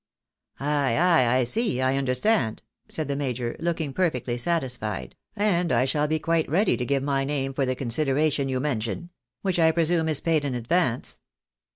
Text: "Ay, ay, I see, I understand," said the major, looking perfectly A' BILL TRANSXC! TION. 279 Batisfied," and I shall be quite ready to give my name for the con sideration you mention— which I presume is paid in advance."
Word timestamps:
"Ay, 0.59 0.97
ay, 0.97 1.27
I 1.37 1.43
see, 1.43 1.79
I 1.79 1.95
understand," 1.95 2.63
said 2.89 3.07
the 3.07 3.15
major, 3.15 3.55
looking 3.59 3.93
perfectly 3.93 4.33
A' 4.33 4.37
BILL 4.37 4.43
TRANSXC! 4.45 4.79
TION. 4.79 5.09
279 5.09 5.09
Batisfied," 5.37 5.51
and 5.59 5.71
I 5.71 5.85
shall 5.85 6.07
be 6.07 6.17
quite 6.17 6.49
ready 6.49 6.75
to 6.75 6.85
give 6.87 7.03
my 7.03 7.23
name 7.23 7.53
for 7.53 7.67
the 7.67 7.75
con 7.75 7.89
sideration 7.89 8.49
you 8.49 8.59
mention— 8.59 9.11
which 9.43 9.59
I 9.59 9.69
presume 9.69 10.09
is 10.09 10.19
paid 10.19 10.43
in 10.43 10.55
advance." 10.55 11.21